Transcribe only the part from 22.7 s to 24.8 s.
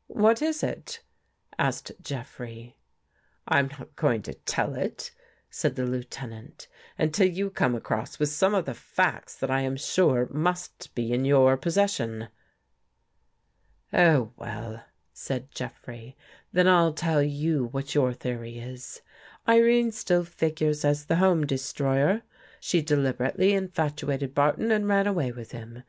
deliberately infatuated Barton